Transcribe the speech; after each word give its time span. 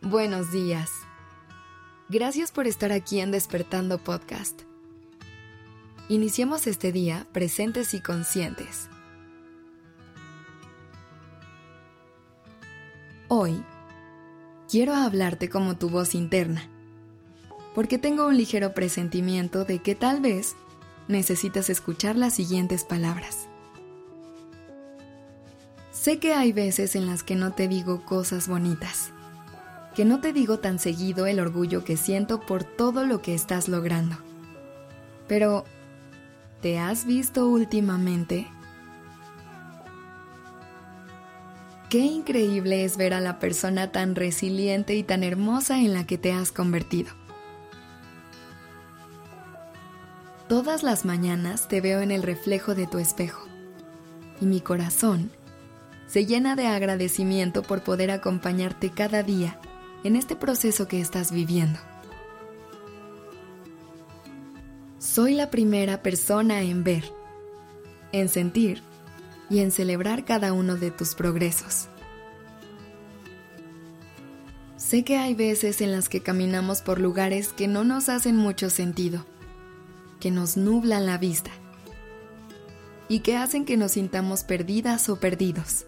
Buenos 0.00 0.50
días. 0.52 0.90
Gracias 2.08 2.50
por 2.50 2.66
estar 2.66 2.90
aquí 2.90 3.20
en 3.20 3.30
Despertando 3.30 3.98
Podcast. 3.98 4.62
Iniciemos 6.08 6.66
este 6.66 6.92
día 6.92 7.26
presentes 7.32 7.92
y 7.92 8.00
conscientes. 8.00 8.88
Hoy 13.28 13.62
quiero 14.66 14.94
hablarte 14.94 15.50
como 15.50 15.76
tu 15.76 15.90
voz 15.90 16.14
interna, 16.14 16.70
porque 17.74 17.98
tengo 17.98 18.26
un 18.26 18.38
ligero 18.38 18.72
presentimiento 18.72 19.66
de 19.66 19.80
que 19.80 19.94
tal 19.94 20.22
vez 20.22 20.56
necesitas 21.06 21.68
escuchar 21.68 22.16
las 22.16 22.32
siguientes 22.32 22.84
palabras. 22.84 23.46
Sé 26.02 26.18
que 26.18 26.34
hay 26.34 26.52
veces 26.52 26.96
en 26.96 27.06
las 27.06 27.22
que 27.22 27.36
no 27.36 27.52
te 27.52 27.68
digo 27.68 28.04
cosas 28.04 28.48
bonitas 28.48 29.12
que 29.94 30.04
no 30.04 30.20
te 30.20 30.32
digo 30.32 30.58
tan 30.58 30.78
seguido 30.78 31.26
el 31.26 31.40
orgullo 31.40 31.84
que 31.84 31.96
siento 31.96 32.40
por 32.40 32.64
todo 32.64 33.04
lo 33.04 33.20
que 33.20 33.34
estás 33.34 33.68
logrando. 33.68 34.16
Pero, 35.28 35.64
¿te 36.60 36.78
has 36.78 37.04
visto 37.04 37.46
últimamente? 37.48 38.46
Qué 41.90 41.98
increíble 41.98 42.84
es 42.84 42.96
ver 42.96 43.12
a 43.12 43.20
la 43.20 43.38
persona 43.38 43.92
tan 43.92 44.14
resiliente 44.14 44.94
y 44.94 45.02
tan 45.02 45.22
hermosa 45.22 45.78
en 45.78 45.92
la 45.92 46.06
que 46.06 46.16
te 46.16 46.32
has 46.32 46.52
convertido. 46.52 47.12
Todas 50.48 50.82
las 50.82 51.04
mañanas 51.04 51.68
te 51.68 51.80
veo 51.80 52.00
en 52.00 52.10
el 52.10 52.22
reflejo 52.22 52.74
de 52.74 52.86
tu 52.86 52.98
espejo 52.98 53.46
y 54.40 54.46
mi 54.46 54.60
corazón 54.60 55.30
se 56.12 56.26
llena 56.26 56.56
de 56.56 56.66
agradecimiento 56.66 57.62
por 57.62 57.82
poder 57.82 58.10
acompañarte 58.10 58.90
cada 58.90 59.22
día 59.22 59.58
en 60.04 60.14
este 60.14 60.36
proceso 60.36 60.86
que 60.86 61.00
estás 61.00 61.32
viviendo. 61.32 61.78
Soy 64.98 65.32
la 65.32 65.50
primera 65.50 66.02
persona 66.02 66.60
en 66.60 66.84
ver, 66.84 67.10
en 68.12 68.28
sentir 68.28 68.82
y 69.48 69.60
en 69.60 69.70
celebrar 69.70 70.26
cada 70.26 70.52
uno 70.52 70.76
de 70.76 70.90
tus 70.90 71.14
progresos. 71.14 71.88
Sé 74.76 75.04
que 75.04 75.16
hay 75.16 75.32
veces 75.32 75.80
en 75.80 75.92
las 75.92 76.10
que 76.10 76.20
caminamos 76.20 76.82
por 76.82 77.00
lugares 77.00 77.54
que 77.54 77.68
no 77.68 77.84
nos 77.84 78.10
hacen 78.10 78.36
mucho 78.36 78.68
sentido, 78.68 79.24
que 80.20 80.30
nos 80.30 80.58
nublan 80.58 81.06
la 81.06 81.16
vista 81.16 81.52
y 83.08 83.20
que 83.20 83.38
hacen 83.38 83.64
que 83.64 83.78
nos 83.78 83.92
sintamos 83.92 84.44
perdidas 84.44 85.08
o 85.08 85.16
perdidos 85.16 85.86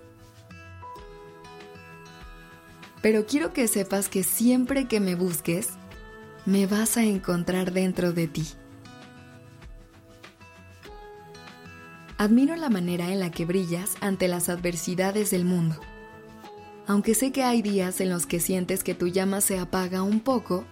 pero 3.04 3.26
quiero 3.26 3.52
que 3.52 3.68
sepas 3.68 4.08
que 4.08 4.22
siempre 4.22 4.88
que 4.88 4.98
me 4.98 5.14
busques, 5.14 5.68
me 6.46 6.66
vas 6.66 6.96
a 6.96 7.02
encontrar 7.02 7.70
dentro 7.70 8.14
de 8.14 8.28
ti. 8.28 8.46
Admiro 12.16 12.56
la 12.56 12.70
manera 12.70 13.12
en 13.12 13.20
la 13.20 13.30
que 13.30 13.44
brillas 13.44 13.96
ante 14.00 14.26
las 14.26 14.48
adversidades 14.48 15.30
del 15.30 15.44
mundo. 15.44 15.76
Aunque 16.86 17.14
sé 17.14 17.30
que 17.30 17.42
hay 17.42 17.60
días 17.60 18.00
en 18.00 18.08
los 18.08 18.24
que 18.24 18.40
sientes 18.40 18.82
que 18.82 18.94
tu 18.94 19.08
llama 19.08 19.42
se 19.42 19.58
apaga 19.58 20.02
un 20.02 20.20
poco, 20.20 20.64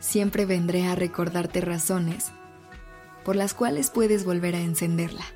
siempre 0.00 0.46
vendré 0.46 0.88
a 0.88 0.96
recordarte 0.96 1.60
razones 1.60 2.32
por 3.24 3.36
las 3.36 3.54
cuales 3.54 3.90
puedes 3.90 4.24
volver 4.24 4.56
a 4.56 4.60
encenderla. 4.62 5.26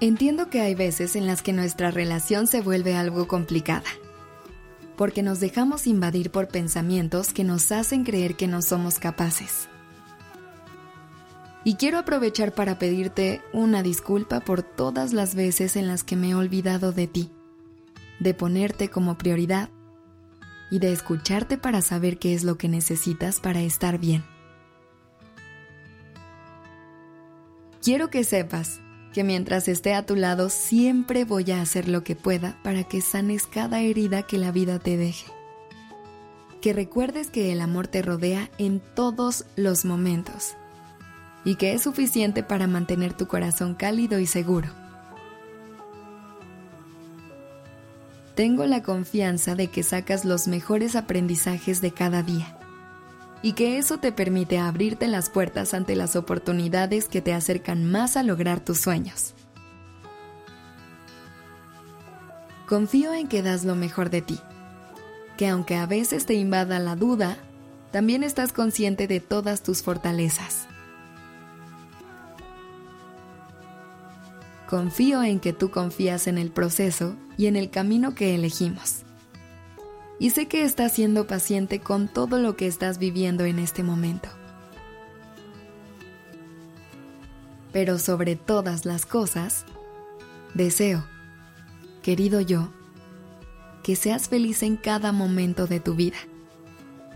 Entiendo 0.00 0.48
que 0.48 0.60
hay 0.60 0.76
veces 0.76 1.16
en 1.16 1.26
las 1.26 1.42
que 1.42 1.52
nuestra 1.52 1.90
relación 1.90 2.46
se 2.46 2.60
vuelve 2.60 2.94
algo 2.94 3.26
complicada, 3.26 3.90
porque 4.96 5.24
nos 5.24 5.40
dejamos 5.40 5.88
invadir 5.88 6.30
por 6.30 6.46
pensamientos 6.46 7.32
que 7.32 7.42
nos 7.42 7.72
hacen 7.72 8.04
creer 8.04 8.36
que 8.36 8.46
no 8.46 8.62
somos 8.62 9.00
capaces. 9.00 9.68
Y 11.64 11.74
quiero 11.74 11.98
aprovechar 11.98 12.54
para 12.54 12.78
pedirte 12.78 13.42
una 13.52 13.82
disculpa 13.82 14.38
por 14.38 14.62
todas 14.62 15.12
las 15.12 15.34
veces 15.34 15.74
en 15.74 15.88
las 15.88 16.04
que 16.04 16.14
me 16.14 16.30
he 16.30 16.34
olvidado 16.36 16.92
de 16.92 17.08
ti, 17.08 17.32
de 18.20 18.34
ponerte 18.34 18.90
como 18.90 19.18
prioridad 19.18 19.68
y 20.70 20.78
de 20.78 20.92
escucharte 20.92 21.58
para 21.58 21.82
saber 21.82 22.18
qué 22.18 22.34
es 22.34 22.44
lo 22.44 22.56
que 22.56 22.68
necesitas 22.68 23.40
para 23.40 23.62
estar 23.62 23.98
bien. 23.98 24.24
Quiero 27.82 28.10
que 28.10 28.22
sepas 28.22 28.80
que 29.18 29.24
mientras 29.24 29.66
esté 29.66 29.94
a 29.94 30.06
tu 30.06 30.14
lado 30.14 30.48
siempre 30.48 31.24
voy 31.24 31.50
a 31.50 31.60
hacer 31.60 31.88
lo 31.88 32.04
que 32.04 32.14
pueda 32.14 32.56
para 32.62 32.84
que 32.84 33.00
sanes 33.00 33.48
cada 33.48 33.80
herida 33.80 34.22
que 34.22 34.38
la 34.38 34.52
vida 34.52 34.78
te 34.78 34.96
deje. 34.96 35.26
Que 36.60 36.72
recuerdes 36.72 37.26
que 37.28 37.50
el 37.50 37.60
amor 37.60 37.88
te 37.88 38.00
rodea 38.00 38.48
en 38.58 38.80
todos 38.94 39.44
los 39.56 39.84
momentos 39.84 40.54
y 41.44 41.56
que 41.56 41.72
es 41.72 41.82
suficiente 41.82 42.44
para 42.44 42.68
mantener 42.68 43.12
tu 43.12 43.26
corazón 43.26 43.74
cálido 43.74 44.20
y 44.20 44.26
seguro. 44.26 44.68
Tengo 48.36 48.66
la 48.66 48.84
confianza 48.84 49.56
de 49.56 49.66
que 49.66 49.82
sacas 49.82 50.24
los 50.24 50.46
mejores 50.46 50.94
aprendizajes 50.94 51.80
de 51.80 51.90
cada 51.90 52.22
día 52.22 52.57
y 53.42 53.52
que 53.52 53.78
eso 53.78 53.98
te 53.98 54.12
permite 54.12 54.58
abrirte 54.58 55.06
las 55.06 55.30
puertas 55.30 55.74
ante 55.74 55.94
las 55.94 56.16
oportunidades 56.16 57.08
que 57.08 57.22
te 57.22 57.32
acercan 57.32 57.84
más 57.84 58.16
a 58.16 58.22
lograr 58.22 58.60
tus 58.60 58.80
sueños. 58.80 59.34
Confío 62.66 63.14
en 63.14 63.28
que 63.28 63.42
das 63.42 63.64
lo 63.64 63.74
mejor 63.74 64.10
de 64.10 64.22
ti, 64.22 64.38
que 65.36 65.48
aunque 65.48 65.76
a 65.76 65.86
veces 65.86 66.26
te 66.26 66.34
invada 66.34 66.78
la 66.78 66.96
duda, 66.96 67.38
también 67.92 68.22
estás 68.22 68.52
consciente 68.52 69.06
de 69.06 69.20
todas 69.20 69.62
tus 69.62 69.82
fortalezas. 69.82 70.66
Confío 74.68 75.22
en 75.22 75.40
que 75.40 75.54
tú 75.54 75.70
confías 75.70 76.26
en 76.26 76.36
el 76.36 76.50
proceso 76.50 77.16
y 77.38 77.46
en 77.46 77.56
el 77.56 77.70
camino 77.70 78.14
que 78.14 78.34
elegimos 78.34 79.04
y 80.18 80.30
sé 80.30 80.46
que 80.46 80.64
estás 80.64 80.92
siendo 80.92 81.26
paciente 81.26 81.80
con 81.80 82.08
todo 82.08 82.38
lo 82.38 82.56
que 82.56 82.66
estás 82.66 82.98
viviendo 82.98 83.44
en 83.44 83.58
este 83.58 83.82
momento. 83.82 84.28
Pero 87.72 87.98
sobre 87.98 88.34
todas 88.34 88.84
las 88.84 89.06
cosas, 89.06 89.64
deseo, 90.54 91.04
querido 92.02 92.40
yo, 92.40 92.70
que 93.82 93.94
seas 93.94 94.28
feliz 94.28 94.62
en 94.62 94.76
cada 94.76 95.12
momento 95.12 95.66
de 95.66 95.78
tu 95.78 95.94
vida 95.94 96.18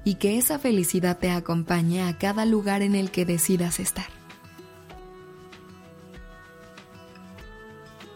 y 0.05 0.17
que 0.17 0.39
esa 0.39 0.59
felicidad 0.59 1.19
te 1.19 1.31
acompañe 1.31 2.03
a 2.03 2.19
cada 2.19 2.45
lugar 2.45 2.83
en 2.83 2.95
el 2.95 3.11
que 3.11 3.25
decidas 3.25 3.81
estar. 3.81 4.07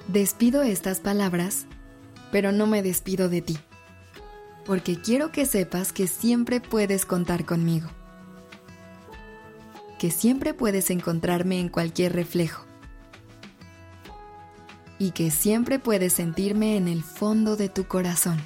Despido 0.07 0.63
estas 0.63 1.01
palabras, 1.01 1.67
pero 2.31 2.53
no 2.53 2.69
me 2.69 2.83
despido 2.83 3.29
de 3.29 3.43
ti 3.43 3.59
porque 4.67 5.01
quiero 5.01 5.31
que 5.31 5.47
sepas 5.47 5.93
que 5.93 6.09
siempre 6.09 6.61
puedes 6.61 7.07
contar 7.07 7.45
conmigo, 7.45 7.89
que 9.99 10.11
siempre 10.11 10.55
puedes 10.55 10.91
encontrarme 10.91 11.61
en 11.61 11.69
cualquier 11.69 12.13
reflejo 12.13 12.65
y 14.99 15.13
que 15.13 15.31
siempre 15.31 15.79
puedes 15.79 16.15
sentirme 16.15 16.77
en 16.77 16.89
el 16.89 17.03
fondo 17.03 17.57
de 17.57 17.69
tu 17.69 17.87
corazón. 17.87 18.39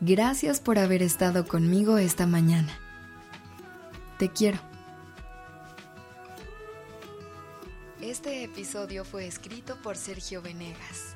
Gracias 0.00 0.60
por 0.60 0.78
haber 0.78 1.02
estado 1.02 1.46
conmigo 1.46 1.98
esta 1.98 2.26
mañana. 2.26 2.78
Te 4.18 4.30
quiero. 4.30 4.58
Este 8.00 8.44
episodio 8.44 9.04
fue 9.04 9.26
escrito 9.26 9.76
por 9.82 9.96
Sergio 9.96 10.40
Venegas. 10.40 11.15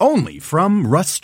Only 0.00 0.38
from 0.38 0.86
Rust 0.86 1.22